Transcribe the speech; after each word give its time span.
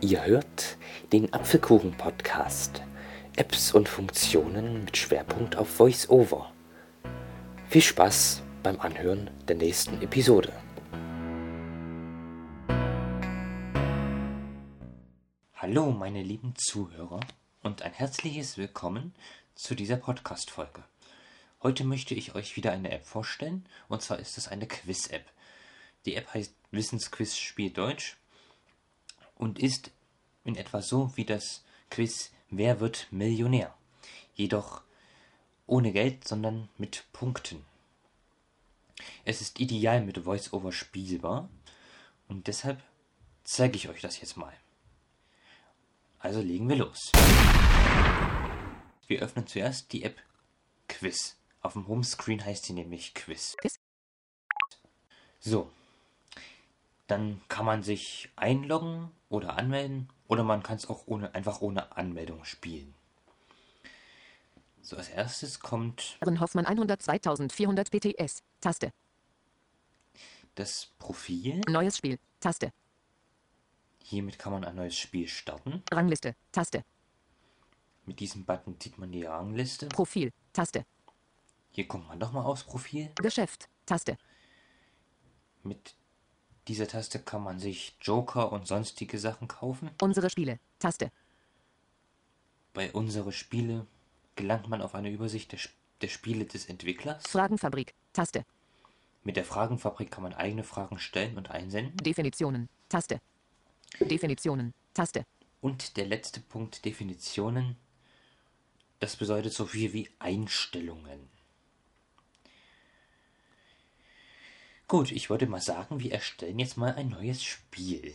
Ihr 0.00 0.24
hört 0.24 0.76
den 1.10 1.32
Apfelkuchen-Podcast. 1.32 2.82
Apps 3.34 3.74
und 3.74 3.88
Funktionen 3.88 4.84
mit 4.84 4.96
Schwerpunkt 4.96 5.56
auf 5.56 5.80
VoiceOver. 5.80 6.52
Viel 7.68 7.82
Spaß 7.82 8.42
beim 8.62 8.78
Anhören 8.78 9.28
der 9.48 9.56
nächsten 9.56 10.00
Episode. 10.00 10.52
Hallo, 15.54 15.90
meine 15.90 16.22
lieben 16.22 16.54
Zuhörer, 16.54 17.18
und 17.64 17.82
ein 17.82 17.92
herzliches 17.92 18.56
Willkommen 18.56 19.16
zu 19.56 19.74
dieser 19.74 19.96
Podcast-Folge. 19.96 20.84
Heute 21.60 21.82
möchte 21.82 22.14
ich 22.14 22.36
euch 22.36 22.54
wieder 22.54 22.70
eine 22.70 22.92
App 22.92 23.04
vorstellen, 23.04 23.66
und 23.88 24.00
zwar 24.00 24.20
ist 24.20 24.38
es 24.38 24.46
eine 24.46 24.68
Quiz-App. 24.68 25.24
Die 26.06 26.14
App 26.14 26.32
heißt 26.32 26.54
Wissensquiz 26.70 27.36
Spiel 27.36 27.70
Deutsch 27.70 28.16
und 29.38 29.58
ist 29.58 29.90
in 30.44 30.56
etwa 30.56 30.82
so 30.82 31.16
wie 31.16 31.24
das 31.24 31.64
Quiz 31.90 32.30
Wer 32.50 32.80
wird 32.80 33.08
Millionär? 33.10 33.74
Jedoch 34.34 34.82
ohne 35.66 35.92
Geld, 35.92 36.26
sondern 36.26 36.70
mit 36.78 37.04
Punkten. 37.12 37.64
Es 39.24 39.40
ist 39.42 39.60
ideal 39.60 40.02
mit 40.02 40.24
VoiceOver 40.24 40.72
spielbar 40.72 41.50
und 42.26 42.46
deshalb 42.46 42.82
zeige 43.44 43.76
ich 43.76 43.88
euch 43.88 44.00
das 44.00 44.20
jetzt 44.20 44.36
mal. 44.36 44.54
Also 46.18 46.40
legen 46.40 46.68
wir 46.68 46.76
los. 46.76 47.12
Wir 49.06 49.20
öffnen 49.20 49.46
zuerst 49.46 49.92
die 49.92 50.02
App 50.02 50.18
Quiz. 50.88 51.36
Auf 51.60 51.74
dem 51.74 51.86
Homescreen 51.86 52.44
heißt 52.44 52.64
sie 52.64 52.72
nämlich 52.72 53.14
Quiz. 53.14 53.56
So, 55.38 55.70
dann 57.08 57.40
kann 57.48 57.66
man 57.66 57.82
sich 57.82 58.30
einloggen 58.36 59.10
oder 59.28 59.58
anmelden 59.58 60.08
oder 60.28 60.44
man 60.44 60.62
kann 60.62 60.76
es 60.76 60.88
auch 60.88 61.06
ohne, 61.06 61.34
einfach 61.34 61.60
ohne 61.60 61.96
Anmeldung 61.96 62.44
spielen. 62.44 62.94
So, 64.82 64.96
als 64.96 65.08
erstes 65.08 65.60
kommt 65.60 66.18
Hoffmann 66.40 66.66
102.400 66.66 67.90
PTS. 67.90 68.42
Taste. 68.60 68.92
das 70.54 70.86
Profil. 70.98 71.60
Neues 71.68 71.98
Spiel. 71.98 72.18
Taste. 72.40 72.72
Hiermit 74.02 74.38
kann 74.38 74.52
man 74.52 74.64
ein 74.64 74.76
neues 74.76 74.96
Spiel 74.96 75.28
starten. 75.28 75.82
Rangliste. 75.90 76.34
Taste. 76.52 76.84
Mit 78.06 78.20
diesem 78.20 78.44
Button 78.44 78.76
sieht 78.82 78.96
man 78.98 79.12
die 79.12 79.24
Rangliste. 79.24 79.88
Profil. 79.88 80.32
Taste. 80.52 80.86
Hier 81.70 81.86
kommt 81.86 82.08
man 82.08 82.18
nochmal 82.18 82.44
aufs 82.44 82.64
Profil. 82.64 83.10
Geschäft. 83.16 83.68
Taste. 83.84 84.16
Mit 85.62 85.94
dieser 86.68 86.86
Taste 86.86 87.18
kann 87.18 87.42
man 87.42 87.58
sich 87.58 87.96
Joker 88.00 88.52
und 88.52 88.66
sonstige 88.66 89.18
Sachen 89.18 89.48
kaufen. 89.48 89.90
Unsere 90.00 90.30
Spiele. 90.30 90.58
Taste. 90.78 91.10
Bei 92.74 92.92
unsere 92.92 93.32
Spiele 93.32 93.86
gelangt 94.36 94.68
man 94.68 94.82
auf 94.82 94.94
eine 94.94 95.10
Übersicht 95.10 95.52
der, 95.52 95.58
der 96.02 96.08
Spiele 96.08 96.44
des 96.44 96.66
Entwicklers. 96.66 97.24
Fragenfabrik. 97.26 97.94
Taste. 98.12 98.44
Mit 99.24 99.36
der 99.36 99.44
Fragenfabrik 99.44 100.10
kann 100.10 100.22
man 100.22 100.34
eigene 100.34 100.62
Fragen 100.62 100.98
stellen 100.98 101.36
und 101.36 101.50
einsenden. 101.50 101.96
Definitionen. 101.96 102.68
Taste. 102.88 103.20
Definitionen. 104.00 104.74
Taste. 104.94 105.24
Und 105.60 105.96
der 105.96 106.06
letzte 106.06 106.40
Punkt 106.40 106.84
Definitionen. 106.84 107.76
Das 109.00 109.16
bedeutet 109.16 109.52
so 109.52 109.64
viel 109.64 109.92
wie 109.92 110.08
Einstellungen. 110.18 111.28
Gut, 114.88 115.12
ich 115.12 115.28
würde 115.28 115.46
mal 115.46 115.60
sagen, 115.60 116.00
wir 116.00 116.12
erstellen 116.12 116.58
jetzt 116.58 116.76
mal 116.76 116.94
ein 116.94 117.10
neues 117.10 117.42
Spiel. 117.44 118.14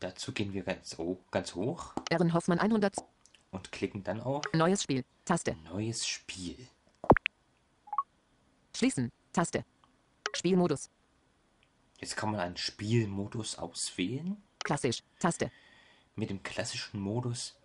Dazu 0.00 0.32
gehen 0.32 0.52
wir 0.54 0.62
ganz, 0.62 0.96
ho- 0.96 1.20
ganz 1.30 1.54
hoch 1.54 1.92
Erin 2.08 2.32
Hoffmann 2.32 2.58
100. 2.58 2.96
und 3.50 3.72
klicken 3.72 4.04
dann 4.04 4.20
auf 4.20 4.44
Neues 4.54 4.82
Spiel. 4.82 5.04
Taste. 5.24 5.54
Neues 5.64 6.06
Spiel. 6.06 6.56
Schließen. 8.74 9.10
Taste. 9.32 9.64
Spielmodus. 10.34 10.88
Jetzt 11.98 12.16
kann 12.16 12.30
man 12.30 12.40
einen 12.40 12.56
Spielmodus 12.56 13.58
auswählen. 13.58 14.40
Klassisch. 14.64 15.02
Taste. 15.18 15.50
Mit 16.14 16.30
dem 16.30 16.42
klassischen 16.42 17.00
Modus 17.00 17.56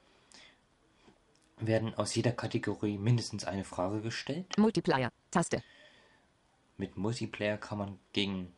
werden 1.60 1.94
aus 1.96 2.16
jeder 2.16 2.32
Kategorie 2.32 2.98
mindestens 2.98 3.46
eine 3.46 3.64
Frage 3.64 4.02
gestellt. 4.02 4.58
Multiplier. 4.58 5.12
Taste. 5.32 5.64
Mit 6.78 6.98
Multiplayer 6.98 7.58
kann 7.58 7.78
man 7.78 8.00
gegen 8.14 8.54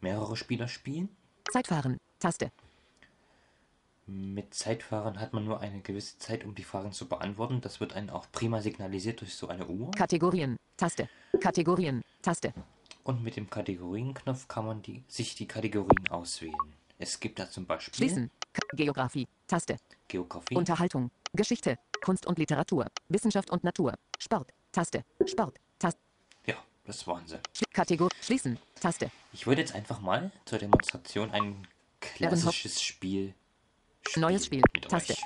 mehrere 0.00 0.36
Spieler 0.36 0.68
spielen. 0.68 1.08
Zeitfahren. 1.50 1.98
Taste. 2.18 2.50
Mit 4.06 4.54
Zeitfahren 4.54 5.20
hat 5.20 5.32
man 5.32 5.44
nur 5.44 5.60
eine 5.60 5.80
gewisse 5.82 6.18
Zeit, 6.18 6.44
um 6.44 6.54
die 6.54 6.64
Fragen 6.64 6.92
zu 6.92 7.08
beantworten. 7.08 7.60
Das 7.60 7.78
wird 7.80 7.92
einem 7.92 8.10
auch 8.10 8.26
prima 8.32 8.60
signalisiert 8.60 9.20
durch 9.20 9.34
so 9.34 9.48
eine 9.48 9.66
Uhr. 9.66 9.92
Kategorien. 9.92 10.56
Taste. 10.76 11.08
Kategorien. 11.40 12.02
Taste. 12.22 12.52
Und 13.04 13.22
mit 13.22 13.36
dem 13.36 13.48
Kategorienknopf 13.48 14.48
kann 14.48 14.66
man 14.66 14.82
die, 14.82 15.04
sich 15.06 15.34
die 15.34 15.46
Kategorien 15.46 16.08
auswählen. 16.08 16.54
Es 16.98 17.20
gibt 17.20 17.38
da 17.38 17.48
zum 17.48 17.66
Beispiel 17.66 17.94
Schließen. 17.94 18.30
Geografie. 18.72 19.28
Taste. 19.46 19.76
Geografie, 20.08 20.56
Unterhaltung. 20.56 21.10
Geschichte. 21.32 21.78
Kunst 22.02 22.26
und 22.26 22.38
Literatur. 22.38 22.86
Wissenschaft 23.08 23.50
und 23.50 23.62
Natur. 23.62 23.94
Sport. 24.18 24.52
Taste. 24.72 25.04
Sport. 25.24 25.58
Das 26.90 27.06
waren 27.06 27.24
sie. 27.28 27.38
Kategor 27.72 28.08
Schließen. 28.20 28.58
Taste. 28.80 29.12
Ich 29.32 29.46
würde 29.46 29.60
jetzt 29.60 29.76
einfach 29.76 30.00
mal 30.00 30.32
zur 30.44 30.58
Demonstration 30.58 31.30
ein 31.30 31.68
klassisches 32.00 32.82
Spiel 32.82 33.32
spielen 34.08 34.22
Neues 34.22 34.46
Spiel. 34.46 34.60
Taste. 34.88 35.12
euch. 35.12 35.22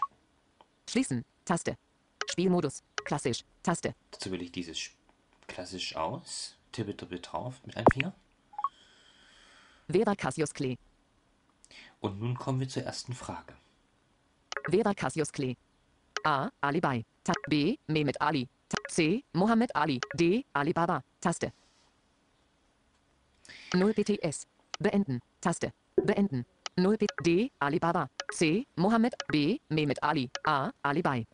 Schließen. 0.91 1.25
Taste. 1.47 1.79
Spielmodus. 2.31 2.83
Klassisch. 3.07 3.45
Taste. 3.63 3.95
Dazu 4.11 4.31
wähle 4.31 4.45
ich 4.45 4.53
dieses 4.53 4.77
Sch- 4.77 4.91
klassisch 5.47 5.97
aus, 5.97 6.55
tippe 6.71 6.93
doppelt 6.93 7.33
drauf 7.33 7.55
mit 7.65 7.79
einem 7.79 7.87
Finger. 7.95 8.15
Wer 9.89 10.05
war 10.05 10.17
Cassius 10.17 10.53
Clay? 10.53 10.77
Und 12.01 12.21
nun 12.21 12.37
kommen 12.37 12.61
wir 12.61 12.69
zur 12.69 12.83
ersten 12.83 13.15
Frage. 13.15 13.55
Wer 14.69 14.85
war 14.85 14.95
Cassius 14.95 15.33
Clay? 15.33 15.57
A. 16.25 16.51
Ali 16.61 16.83
Bai. 16.83 17.07
Ta 17.25 17.33
B. 17.49 17.79
Mehmet 17.87 18.21
Ali. 18.21 18.51
C. 18.95 19.25
Mohammed 19.33 19.75
Ali. 19.75 20.01
D. 20.15 20.45
Alibaba. 20.53 21.03
Taste. 21.21 21.53
0 23.75 23.93
BTS. 23.93 24.47
Beenden. 24.79 25.21
Taste. 25.41 25.73
Beenden. 25.97 26.47
0 26.77 26.97
B 26.97 27.07
D. 27.25 27.51
Alibaba. 27.59 28.09
C. 28.33 28.67
Mohammed. 28.77 29.15
B. 29.27 29.59
Mehmet 29.69 30.01
Ali. 30.01 30.31
A. 30.45 30.71
Ali 30.83 31.03
Bai. 31.03 31.27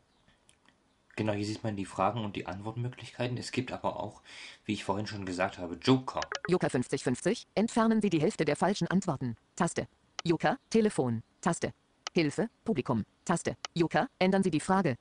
Genau, 1.17 1.35
hier 1.35 1.45
sieht 1.45 1.63
man 1.63 1.77
die 1.77 1.85
Fragen 1.85 2.25
und 2.25 2.35
die 2.35 2.47
Antwortmöglichkeiten. 2.47 3.37
Es 3.37 3.53
gibt 3.53 3.73
aber 3.73 4.01
auch, 4.01 4.23
wie 4.65 4.73
ich 4.73 4.85
vorhin 4.85 5.07
schon 5.07 5.27
gesagt 5.27 5.59
habe, 5.59 5.75
Joker. 5.75 6.23
Joker 6.49 6.71
5050. 6.71 7.47
Entfernen 7.55 8.01
Sie 8.01 8.09
die 8.09 8.23
Hälfte 8.23 8.47
der 8.47 8.57
falschen 8.57 8.89
Antworten. 8.89 9.37
Taste. 9.55 9.87
Joker. 10.25 10.57
Telefon. 10.71 11.23
Taste. 11.43 11.75
Hilfe. 12.15 12.49
Publikum. 12.65 13.05
Taste. 13.27 13.59
Joker. 13.75 14.09
Ändern 14.19 14.43
Sie 14.43 14.51
die 14.51 14.61
Frage. 14.61 14.97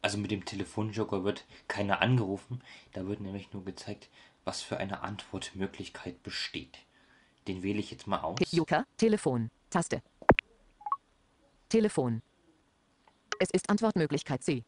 Also 0.00 0.18
mit 0.18 0.30
dem 0.30 0.44
Telefonjoker 0.44 1.24
wird 1.24 1.44
keiner 1.66 2.00
angerufen. 2.00 2.62
Da 2.92 3.06
wird 3.06 3.20
nämlich 3.20 3.52
nur 3.52 3.64
gezeigt, 3.64 4.08
was 4.44 4.62
für 4.62 4.76
eine 4.78 5.02
Antwortmöglichkeit 5.02 6.22
besteht. 6.22 6.78
Den 7.48 7.62
wähle 7.62 7.80
ich 7.80 7.90
jetzt 7.90 8.06
mal 8.06 8.20
aus. 8.20 8.38
Joker. 8.50 8.86
Telefon. 8.96 9.50
Taste. 9.70 10.02
Telefon. 11.68 12.22
Es 13.40 13.50
ist 13.50 13.68
Antwortmöglichkeit 13.68 14.42
C. 14.42 14.64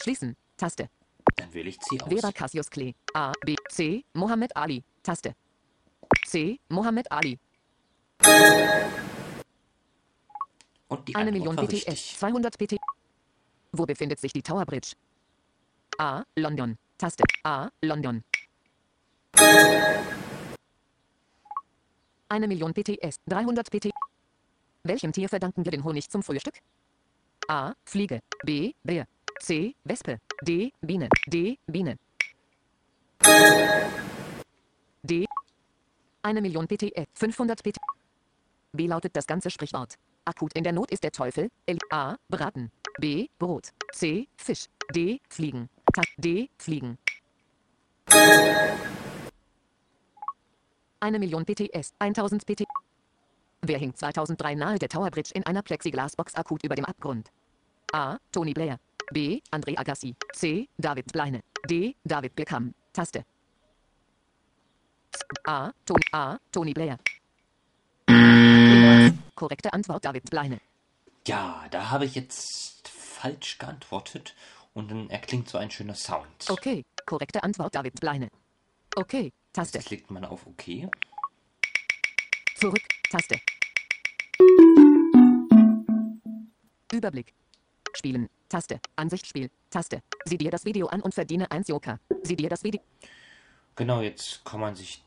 Schließen. 0.00 0.36
Taste. 0.56 0.90
Dann 1.36 1.52
wähle 1.54 1.68
ich 1.70 1.80
C 1.80 2.00
aus. 2.00 2.10
Wer 2.10 2.22
war 2.22 2.32
Cassius 2.32 2.70
Clay? 2.70 2.94
A, 3.14 3.32
B, 3.44 3.56
C, 3.68 4.04
Mohammed 4.12 4.56
Ali. 4.56 4.84
Taste. 5.02 5.34
C, 6.26 6.58
Mohammed 6.68 7.10
Ali. 7.10 7.38
Und 10.88 11.06
die 11.08 11.14
Eine 11.14 11.32
Million 11.32 11.56
BTS. 11.56 11.72
richtig. 11.72 12.16
200 12.18 12.58
BT. 12.58 12.76
Wo 13.72 13.84
befindet 13.84 14.18
sich 14.18 14.32
die 14.32 14.42
Tower 14.42 14.64
Bridge? 14.64 14.94
A, 15.98 16.24
London. 16.36 16.78
Taste. 16.96 17.24
A, 17.44 17.68
London. 17.82 18.24
Eine 22.28 22.48
Million 22.48 22.72
BTS. 22.72 23.20
300 23.26 23.70
BT. 23.70 23.90
Welchem 24.84 25.12
Tier 25.12 25.28
verdanken 25.28 25.64
wir 25.64 25.72
den 25.72 25.84
Honig 25.84 26.08
zum 26.08 26.22
Frühstück? 26.22 26.54
A, 27.46 27.74
Fliege. 27.84 28.20
B, 28.44 28.72
Bär. 28.82 29.06
C, 29.40 29.74
Wespe. 29.84 30.18
D, 30.42 30.72
Biene. 30.80 31.08
D, 31.26 31.58
Biene. 31.66 31.96
D. 35.02 35.26
Eine 36.22 36.40
Million 36.40 36.66
BTS. 36.66 37.06
500 37.14 37.62
BT. 37.62 37.76
B 38.72 38.86
lautet 38.86 39.14
das 39.16 39.26
ganze 39.26 39.50
Sprichwort. 39.50 39.94
Akut 40.24 40.52
in 40.54 40.64
der 40.64 40.72
Not 40.72 40.90
ist 40.90 41.02
der 41.04 41.12
Teufel. 41.12 41.50
L 41.66 41.78
A. 41.90 42.16
Braten. 42.28 42.70
B. 42.98 43.30
Brot. 43.38 43.72
C. 43.92 44.28
Fisch. 44.36 44.66
D. 44.92 45.20
Fliegen. 45.28 45.68
D. 46.16 46.50
Fliegen. 46.58 46.98
Eine 51.00 51.18
Million 51.18 51.44
BTS. 51.44 51.94
1000 51.98 52.44
BT. 52.44 52.64
Wer 53.62 53.78
hing 53.78 53.94
2003 53.94 54.54
nahe 54.54 54.78
der 54.78 54.88
Tower 54.88 55.10
Bridge 55.10 55.30
in 55.34 55.44
einer 55.46 55.62
Plexiglasbox 55.62 56.34
akut 56.34 56.64
über 56.64 56.74
dem 56.74 56.84
Abgrund? 56.84 57.30
A. 57.92 58.18
Tony 58.32 58.52
Blair. 58.52 58.78
B. 59.12 59.40
André 59.50 59.78
Agassi. 59.78 60.14
C. 60.32 60.68
David 60.76 61.12
Bleine. 61.12 61.42
D. 61.68 61.94
David 62.04 62.34
Beckham. 62.34 62.74
Taste. 62.92 63.24
A. 65.46 65.72
Tony, 65.84 66.04
A. 66.12 66.38
Tony 66.52 66.72
Blair. 66.72 66.98
Korrekte 69.34 69.72
Antwort 69.72 70.04
David 70.04 70.28
Bleine. 70.30 70.60
Ja, 71.28 71.66
da 71.70 71.90
habe 71.90 72.06
ich 72.06 72.14
jetzt 72.14 72.88
falsch 72.88 73.58
geantwortet 73.58 74.34
und 74.72 74.90
dann 74.90 75.10
erklingt 75.10 75.46
so 75.50 75.58
ein 75.58 75.70
schöner 75.70 75.94
Sound. 75.94 76.48
Okay. 76.48 76.86
Korrekte 77.04 77.42
Antwort 77.42 77.74
David 77.74 78.00
Bleine. 78.00 78.30
Okay. 78.96 79.34
Taste. 79.52 79.76
Jetzt 79.76 79.88
klickt 79.88 80.10
man 80.10 80.24
auf 80.24 80.46
OK. 80.46 80.88
Zurück. 82.56 82.80
Taste. 83.10 83.38
Überblick. 86.90 87.34
Spielen. 87.94 88.30
Taste. 88.48 88.80
Ansichtsspiel. 88.96 89.50
Taste. 89.68 90.02
Sieh 90.24 90.38
dir 90.38 90.50
das 90.50 90.64
Video 90.64 90.86
an 90.86 91.02
und 91.02 91.12
verdiene 91.12 91.50
1 91.50 91.68
Joker. 91.68 92.00
Sieh 92.22 92.36
dir 92.36 92.48
das 92.48 92.64
Video. 92.64 92.80
Genau, 93.76 94.00
jetzt 94.00 94.42
kann 94.46 94.60
man 94.60 94.74
sich. 94.74 95.04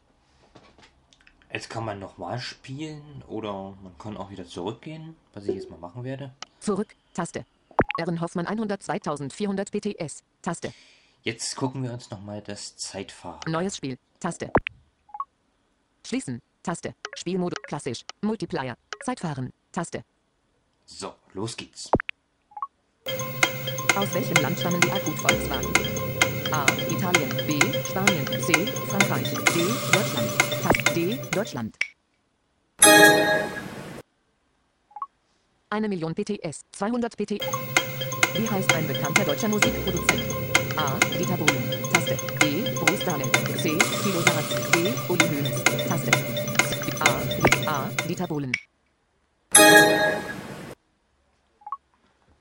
Jetzt 1.53 1.69
kann 1.69 1.83
man 1.83 1.99
nochmal 1.99 2.39
spielen 2.39 3.23
oder 3.27 3.75
man 3.83 3.97
kann 3.97 4.15
auch 4.15 4.29
wieder 4.29 4.45
zurückgehen, 4.45 5.15
was 5.33 5.47
ich 5.47 5.55
jetzt 5.55 5.69
mal 5.69 5.77
machen 5.77 6.03
werde. 6.03 6.33
Zurück. 6.59 6.95
Taste. 7.13 7.45
Ehren 7.97 8.21
Hoffmann 8.21 8.47
102.400 8.47 9.71
BTS. 9.71 10.23
Taste. 10.41 10.73
Jetzt 11.23 11.55
gucken 11.55 11.83
wir 11.83 11.91
uns 11.91 12.09
nochmal 12.09 12.41
das 12.41 12.75
Zeitfahren. 12.77 13.39
Neues 13.51 13.77
Spiel. 13.77 13.97
Taste. 14.19 14.49
Schließen. 16.05 16.41
Taste. 16.63 16.95
Spielmodus. 17.15 17.61
Klassisch. 17.63 18.05
Multiplayer. 18.21 18.77
Zeitfahren. 19.03 19.51
Taste. 19.71 20.03
So, 20.85 21.13
los 21.33 21.57
geht's. 21.57 21.91
Aus 23.95 24.13
welchem 24.13 24.41
Land 24.41 24.57
stammen 24.57 24.79
die 24.79 24.91
Akut-Volkswagen? 24.91 25.73
A. 26.51 26.65
Italien. 26.89 27.29
B. 27.45 27.59
Spanien. 27.83 28.25
C. 28.41 28.53
Frankreich. 28.87 29.33
D. 29.33 29.67
Deutschland. 29.91 30.50
Taste. 30.91 30.99
D. 30.99 31.19
Deutschland. 31.31 31.77
Eine 35.69 35.87
Million 35.87 36.13
PTS. 36.13 36.61
200 36.73 37.15
PT. 37.15 37.31
Wie 38.35 38.49
heißt 38.49 38.73
ein 38.73 38.87
bekannter 38.87 39.23
deutscher 39.23 39.47
Musikproduzent? 39.47 40.23
A. 40.75 40.97
Dieter 41.17 41.37
Bohlen. 41.37 41.63
Taste. 41.93 42.17
B. 42.39 42.63
Bruce 42.75 43.05
Dahle. 43.05 43.23
C. 43.57 43.77
Thilo 44.03 44.21
Sarrazin. 44.21 44.83
D. 44.83 44.93
Uli 45.07 45.25
Hoeneß. 45.27 45.63
Taste. 45.87 46.11
A. 46.99 47.71
A. 47.71 47.89
Dieter 48.07 48.27
Bohlen. 48.27 48.51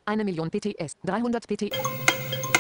Eine 0.06 0.24
Million 0.24 0.50
PTS. 0.50 0.96
300 1.04 1.46
PT. 1.46 1.70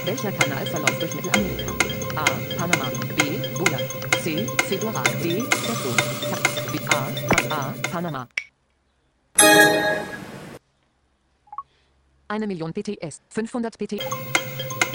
Welcher 0.04 0.32
Kanal 0.32 0.66
verläuft 0.66 1.02
durch 1.02 1.14
Mittelamerika? 1.14 1.72
A. 2.16 2.24
Panama. 2.56 2.90
B. 3.16 3.38
Buda. 3.58 3.99
C. 4.22 4.46
Fedora. 4.68 5.02
D. 5.22 5.42
Tesso. 5.48 5.94
B. 6.70 6.78
A. 6.88 7.08
Pa 7.26 7.54
A. 7.54 7.74
Panama. 7.90 8.28
Eine 12.28 12.46
Million 12.46 12.72
PTS. 12.72 13.22
500 13.30 13.78
PT. 13.78 13.92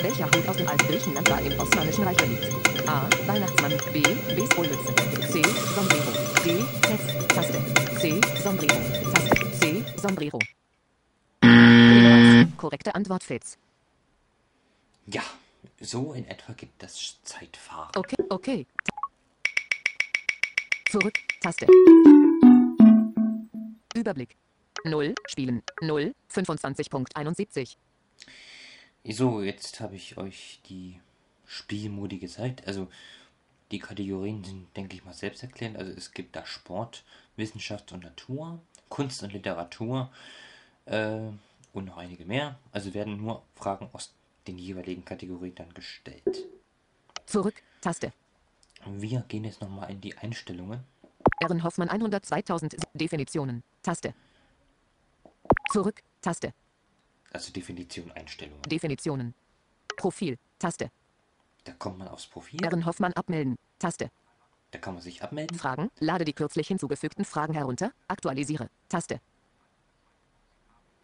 Welcher 0.03 0.25
Hut 0.25 0.47
aus 0.47 0.57
dem 0.57 0.67
alten 0.67 0.87
Griechenland 0.87 1.27
war 1.29 1.41
im 1.41 1.59
Osmanischen 1.59 2.03
Reich 2.03 2.17
beliebt? 2.17 2.49
A. 2.87 3.09
Weihnachtsmann. 3.25 3.73
B. 3.91 4.03
Baseballmütze. 4.35 4.93
C. 5.31 5.41
Sombrero. 5.73 6.11
D. 6.43 6.61
Fest. 6.87 7.27
Taste. 7.29 7.99
C. 7.99 8.21
Sombrero. 8.43 8.75
Taste. 9.11 9.51
C. 9.59 9.83
Sombrero. 9.97 10.39
Korrekte 12.57 12.93
Antwort 12.93 13.23
Fitz. 13.23 13.57
Ja, 15.07 15.23
so 15.81 16.13
in 16.13 16.27
etwa 16.27 16.53
gibt 16.53 16.81
das 16.83 17.17
Zeitfahren. 17.23 17.91
Okay, 17.95 18.23
okay. 18.29 18.67
Zurück. 20.89 21.19
Taste. 21.41 21.67
Überblick. 23.95 24.35
0. 24.83 25.15
Spielen. 25.27 25.63
0. 25.81 26.13
25.71. 26.31 27.77
So, 29.07 29.41
jetzt 29.41 29.79
habe 29.79 29.95
ich 29.95 30.17
euch 30.17 30.61
die 30.69 30.99
Spielmodi 31.45 32.19
gezeigt. 32.19 32.67
Also 32.67 32.87
die 33.71 33.79
Kategorien 33.79 34.43
sind, 34.43 34.75
denke 34.75 34.95
ich 34.95 35.05
mal, 35.05 35.13
selbsterklärend. 35.13 35.77
Also 35.77 35.91
es 35.91 36.11
gibt 36.11 36.35
da 36.35 36.45
Sport, 36.45 37.03
Wissenschaft 37.35 37.91
und 37.91 38.03
Natur, 38.03 38.59
Kunst 38.89 39.23
und 39.23 39.33
Literatur 39.33 40.11
äh, 40.85 41.17
und 41.73 41.85
noch 41.85 41.97
einige 41.97 42.25
mehr. 42.25 42.59
Also 42.71 42.93
werden 42.93 43.17
nur 43.17 43.43
Fragen 43.55 43.89
aus 43.91 44.13
den 44.47 44.57
jeweiligen 44.57 45.03
Kategorien 45.03 45.55
dann 45.55 45.73
gestellt. 45.73 46.45
Zurück. 47.25 47.55
Taste. 47.81 48.13
Wir 48.85 49.21
gehen 49.21 49.43
jetzt 49.43 49.61
nochmal 49.61 49.89
in 49.91 50.01
die 50.01 50.17
Einstellungen. 50.17 50.83
Ehren 51.41 51.63
Hoffmann 51.63 51.89
102.000 51.89 52.81
Definitionen. 52.93 53.63
Taste. 53.81 54.13
Zurück. 55.71 56.01
Taste. 56.21 56.53
Also 57.33 57.51
Definition 57.51 58.11
Einstellungen. 58.11 58.61
Definitionen. 58.63 59.33
Profil. 59.97 60.37
Taste. 60.59 60.91
Da 61.63 61.73
kommt 61.73 61.97
man 61.97 62.07
aufs 62.07 62.27
Profil, 62.27 62.63
Ehren 62.63 62.85
Hoffmann 62.85 63.13
abmelden. 63.13 63.57
Taste. 63.79 64.11
da 64.71 64.77
kann 64.79 64.93
man 64.93 65.01
sich 65.03 65.23
abmelden. 65.23 65.57
Fragen. 65.57 65.89
Lade 65.99 66.25
die 66.25 66.33
kürzlich 66.33 66.67
hinzugefügten 66.67 67.25
Fragen 67.25 67.53
herunter. 67.53 67.91
Aktualisiere. 68.07 68.69
Taste. 68.89 69.19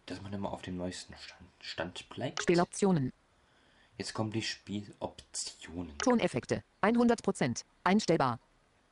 dass 0.06 0.20
man 0.20 0.32
immer 0.32 0.52
auf 0.52 0.62
dem 0.62 0.76
neuesten 0.76 1.14
Stand, 1.16 1.50
Stand 1.60 2.08
bleibt. 2.10 2.42
Spieloptionen. 2.42 3.12
Jetzt 4.02 4.14
kommen 4.14 4.32
die 4.32 4.42
Spieloptionen. 4.42 5.96
Toneffekte. 5.98 6.64
100%. 6.82 7.62
Einstellbar. 7.84 8.40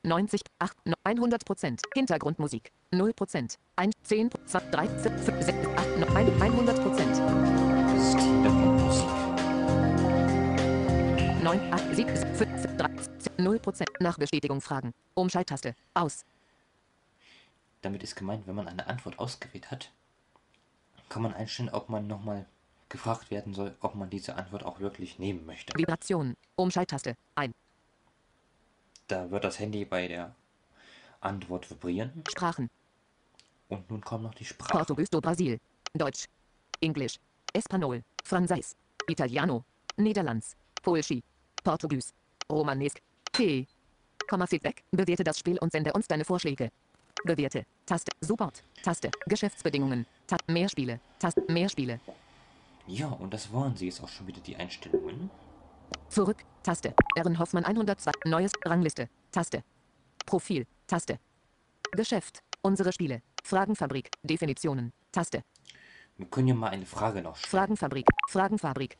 90, 0.04 0.40
8, 0.60 0.76
100%. 1.04 1.80
Hintergrundmusik. 1.96 2.70
0%. 2.92 3.56
1, 3.74 3.92
10, 4.04 4.30
2, 4.46 4.60
3, 4.70 4.88
4, 4.88 5.18
5, 5.18 5.42
6, 5.42 5.66
8, 5.66 5.98
9, 5.98 6.28
100%. 6.40 7.92
Das 7.92 8.06
ist 8.06 8.20
Hintergrundmusik. 8.20 9.08
9, 11.42 11.72
8, 11.74 11.96
7, 11.96 12.16
5, 12.36 12.76
3, 12.76 12.86
0%. 13.42 13.86
Nach 13.98 14.16
Bestätigung 14.16 14.60
fragen. 14.60 14.92
Umschalttaste. 15.14 15.74
Aus. 15.92 16.24
Damit 17.82 18.04
ist 18.04 18.14
gemeint, 18.14 18.46
wenn 18.46 18.54
man 18.54 18.68
eine 18.68 18.86
Antwort 18.86 19.18
ausgewählt 19.18 19.72
hat, 19.72 19.90
kann 21.08 21.22
man 21.22 21.34
einstellen, 21.34 21.70
ob 21.70 21.88
man 21.88 22.06
nochmal 22.06 22.46
gefragt 22.90 23.30
werden 23.30 23.54
soll, 23.54 23.74
ob 23.80 23.94
man 23.94 24.10
diese 24.10 24.34
Antwort 24.34 24.64
auch 24.64 24.80
wirklich 24.80 25.18
nehmen 25.18 25.46
möchte. 25.46 25.72
Vibration. 25.78 26.34
Umschalttaste. 26.56 27.16
Ein. 27.34 27.52
Da 29.08 29.30
wird 29.30 29.44
das 29.44 29.58
Handy 29.58 29.84
bei 29.84 30.06
der 30.06 30.34
Antwort 31.20 31.70
vibrieren 31.70 32.22
Sprachen. 32.28 32.68
und 33.68 33.90
nun 33.90 34.00
kommen 34.02 34.24
noch 34.24 34.34
die 34.34 34.44
Sprachen. 34.44 34.72
Portugies 34.72 35.08
do 35.10 35.20
Brasil. 35.20 35.58
Deutsch. 35.94 36.26
Englisch. 36.80 37.16
Espanol. 37.52 38.02
Französ. 38.24 38.76
Italiano. 39.08 39.64
Niederlands. 39.96 40.56
Polschi. 40.82 41.22
Portugies. 41.64 42.12
Romanesk. 42.50 43.00
P. 43.32 43.66
Komma 44.28 44.46
Feedback. 44.46 44.82
Bewerte 44.90 45.24
das 45.24 45.38
Spiel 45.38 45.58
und 45.58 45.72
sende 45.72 45.92
uns 45.92 46.06
deine 46.06 46.24
Vorschläge. 46.24 46.70
Bewerte. 47.24 47.64
Taste. 47.86 48.12
Support. 48.20 48.62
Taste. 48.82 49.10
Geschäftsbedingungen. 49.26 50.06
Ta 50.26 50.36
mehr 50.46 50.68
Spiele. 50.68 51.00
Taste. 51.18 51.42
Mehr 51.48 51.68
Spiele. 51.68 52.00
Ja, 52.86 53.08
und 53.08 53.32
das 53.32 53.52
waren 53.52 53.76
sie 53.76 53.86
jetzt 53.86 54.02
auch 54.02 54.08
schon 54.08 54.26
wieder 54.26 54.40
die 54.40 54.56
Einstellungen. 54.56 55.30
Zurück. 56.08 56.44
Taste. 56.62 56.94
Ehren 57.16 57.38
Hoffmann 57.38 57.64
102. 57.64 58.10
Neues. 58.24 58.52
Rangliste. 58.64 59.08
Taste. 59.32 59.62
Profil. 60.26 60.66
Taste. 60.86 61.18
Geschäft. 61.92 62.42
Unsere 62.62 62.92
Spiele. 62.92 63.22
Fragenfabrik. 63.44 64.10
Definitionen. 64.22 64.92
Taste. 65.12 65.42
Wir 66.16 66.26
können 66.26 66.48
ja 66.48 66.54
mal 66.54 66.68
eine 66.68 66.86
Frage 66.86 67.22
noch 67.22 67.36
stellen. 67.36 67.50
Fragenfabrik. 67.50 68.06
Fragenfabrik. 68.28 68.98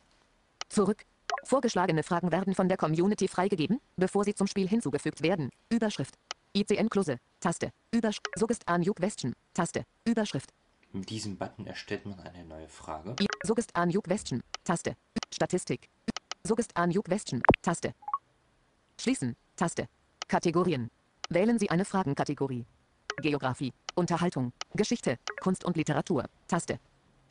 Zurück. 0.69 1.05
Vorgeschlagene 1.45 2.03
Fragen 2.03 2.33
werden 2.33 2.55
von 2.55 2.69
der 2.69 2.77
Community 2.77 3.29
freigegeben, 3.29 3.81
bevor 3.97 4.25
sie 4.25 4.35
zum 4.35 4.47
Spiel 4.47 4.69
hinzugefügt 4.69 5.23
werden. 5.23 5.51
Überschrift. 5.71 6.15
ICN 6.55 6.89
Klose. 6.89 7.19
Taste. 7.41 7.71
Überschrift. 7.93 8.29
Sugest 8.37 8.69
an 8.69 8.83
Juk 8.83 9.01
Westchen. 9.01 9.35
Taste. 9.55 9.85
Überschrift. 10.05 10.51
Mit 10.93 11.09
diesem 11.11 11.37
Button 11.37 11.67
erstellt 11.67 12.05
man 12.05 12.19
eine 12.21 12.45
neue 12.45 12.69
Frage. 12.69 13.15
I 13.21 13.27
Sugest 13.45 13.75
an 13.77 13.91
Juk 13.91 14.09
Westchen. 14.09 14.43
Taste. 14.65 14.97
Statistik. 15.33 15.89
Sugest 16.43 16.77
an 16.77 16.91
Juk 16.91 17.09
Westchen. 17.09 17.43
Taste. 17.63 17.95
Schließen. 18.99 19.37
Taste. 19.55 19.89
Kategorien. 20.27 20.91
Wählen 21.29 21.61
Sie 21.61 21.71
eine 21.71 21.85
Fragenkategorie. 21.85 22.67
Geografie. 23.19 23.73
Unterhaltung. 23.95 24.53
Geschichte. 24.75 25.19
Kunst 25.41 25.65
und 25.65 25.77
Literatur. 25.77 26.25
Taste. 26.49 26.81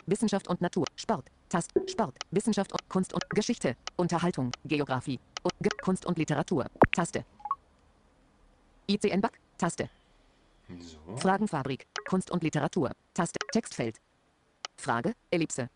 Wissenschaft 0.05 0.47
und 0.47 0.61
Natur. 0.61 0.85
Sport. 0.95 1.29
Taste. 1.49 1.81
Sport. 1.87 2.17
Wissenschaft 2.31 2.71
und 2.71 2.87
Kunst 2.87 3.13
und 3.13 3.29
Geschichte. 3.31 3.75
Unterhaltung. 3.97 4.51
Geografie. 4.63 5.19
Und 5.43 5.53
Ge 5.59 5.71
Kunst 5.81 6.05
und 6.05 6.17
Literatur. 6.17 6.65
Taste. 6.93 7.25
ICN 8.87 9.19
Back. 9.19 9.37
Taste. 9.57 9.89
So. 10.79 11.17
Fragenfabrik. 11.17 11.87
Kunst 12.09 12.31
und 12.31 12.41
Literatur. 12.41 12.91
Taste. 13.13 13.37
Textfeld. 13.51 14.01
Frage. 14.77 15.13
Ellipse. 15.29 15.69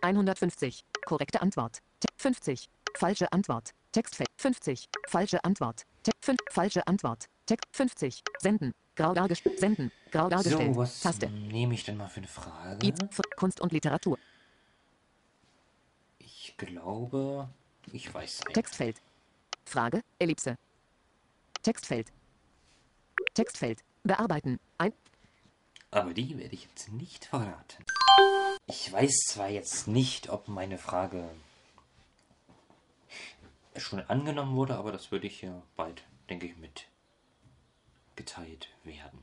150. 0.00 0.84
Korrekte 1.04 1.42
Antwort. 1.42 1.82
Te 1.98 2.06
50. 2.18 2.68
Falsche 2.94 3.32
Antwort. 3.32 3.74
Textfeld. 3.90 4.28
50. 4.36 4.88
Falsche 5.08 5.42
Antwort. 5.42 5.84
Te 6.04 6.12
5. 6.20 6.38
Falsche 6.52 6.86
Antwort. 6.86 7.26
Text 7.46 7.66
50. 7.72 8.22
Senden. 8.38 8.74
Grau 8.94 9.12
dargestellt. 9.12 9.58
Senden. 9.58 9.90
Grau 10.12 10.28
dargestellt. 10.28 10.72
So, 10.72 10.80
was 10.80 11.00
Taste. 11.00 11.28
nehme 11.28 11.74
ich 11.74 11.82
denn 11.82 11.96
mal 11.96 12.08
für 12.08 12.18
eine 12.18 12.28
Frage? 12.28 12.86
I 12.86 12.90
F 12.90 13.20
Kunst 13.34 13.60
und 13.60 13.72
Literatur. 13.72 14.20
Ich 16.20 16.54
glaube, 16.56 17.48
ich 17.92 18.14
weiß 18.14 18.44
nicht. 18.44 18.54
Textfeld. 18.54 19.02
Frage. 19.64 20.02
Ellipse. 20.20 20.56
Textfeld. 21.64 22.12
Textfeld. 23.34 23.80
Bearbeiten. 24.04 24.60
Ein. 24.78 24.92
Aber 25.90 26.12
die 26.12 26.36
werde 26.38 26.54
ich 26.54 26.64
jetzt 26.64 26.92
nicht 26.92 27.24
verraten. 27.24 27.84
Ich 28.66 28.92
weiß 28.92 29.12
zwar 29.28 29.48
jetzt 29.48 29.86
nicht, 29.86 30.28
ob 30.28 30.48
meine 30.48 30.78
Frage 30.78 31.28
schon 33.76 34.00
angenommen 34.00 34.56
wurde, 34.56 34.76
aber 34.76 34.92
das 34.92 35.12
würde 35.12 35.26
ich 35.26 35.42
ja 35.42 35.62
bald, 35.76 36.02
denke 36.28 36.46
ich, 36.46 36.56
mit 36.56 36.86
geteilt 38.16 38.68
werden. 38.82 39.22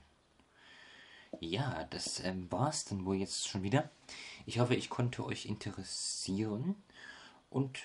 Ja, 1.40 1.86
das 1.86 2.20
ähm, 2.20 2.52
war's 2.52 2.86
dann 2.86 3.06
wohl 3.06 3.16
jetzt 3.16 3.48
schon 3.48 3.64
wieder. 3.64 3.90
Ich 4.46 4.60
hoffe, 4.60 4.76
ich 4.76 4.90
konnte 4.90 5.26
euch 5.26 5.46
interessieren 5.46 6.76
und 7.50 7.80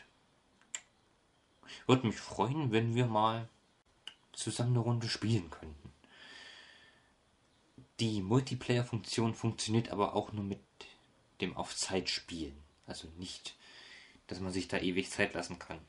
würde 1.86 2.06
mich 2.06 2.18
freuen, 2.18 2.72
wenn 2.72 2.94
wir 2.94 3.06
mal 3.06 3.48
zusammen 4.32 4.70
eine 4.70 4.80
Runde 4.80 5.08
spielen 5.08 5.50
könnten. 5.50 5.92
Die 8.00 8.22
Multiplayer-Funktion 8.22 9.34
funktioniert 9.34 9.88
aber 9.88 10.14
auch 10.14 10.32
nur 10.32 10.44
mit 10.44 10.60
dem 11.40 11.56
auf 11.56 11.74
Zeit 11.74 12.08
spielen. 12.08 12.56
Also 12.86 13.08
nicht, 13.18 13.56
dass 14.28 14.38
man 14.38 14.52
sich 14.52 14.68
da 14.68 14.78
ewig 14.78 15.10
Zeit 15.10 15.34
lassen 15.34 15.58
kann. 15.58 15.80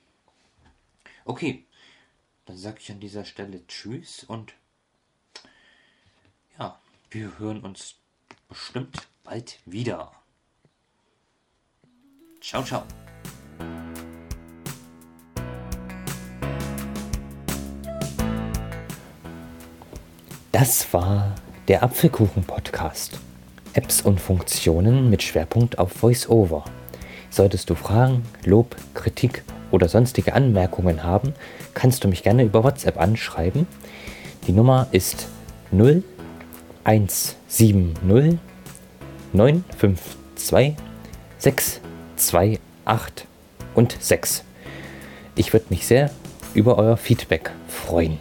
Okay, 1.23 1.65
dann 2.45 2.57
sage 2.57 2.79
ich 2.79 2.91
an 2.91 2.99
dieser 2.99 3.25
Stelle 3.25 3.65
Tschüss 3.67 4.23
und 4.23 4.53
ja, 6.57 6.81
wir 7.11 7.37
hören 7.37 7.61
uns 7.61 7.95
bestimmt 8.47 9.07
bald 9.23 9.59
wieder. 9.65 10.11
Ciao, 12.41 12.63
ciao. 12.63 12.83
Das 20.51 20.91
war 20.91 21.35
der 21.69 21.83
Apfelkuchen-Podcast. 21.83 23.19
Apps 23.73 24.01
und 24.01 24.19
Funktionen 24.19 25.11
mit 25.11 25.21
Schwerpunkt 25.21 25.77
auf 25.77 26.01
VoiceOver. 26.01 26.65
Solltest 27.29 27.69
du 27.69 27.75
Fragen, 27.75 28.23
Lob, 28.43 28.75
Kritik 28.95 29.43
oder 29.69 29.87
sonstige 29.87 30.33
Anmerkungen 30.33 31.03
haben, 31.03 31.35
kannst 31.75 32.03
du 32.03 32.07
mich 32.07 32.23
gerne 32.23 32.43
über 32.43 32.63
WhatsApp 32.63 32.99
anschreiben. 32.99 33.67
Die 34.47 34.51
Nummer 34.51 34.87
ist 34.91 35.27
0170 35.71 37.93
952 39.31 40.75
628 41.37 43.27
und 43.75 43.95
6. 43.99 44.43
Ich 45.35 45.53
würde 45.53 45.67
mich 45.69 45.85
sehr 45.85 46.09
über 46.55 46.79
euer 46.79 46.97
Feedback 46.97 47.51
freuen. 47.67 48.17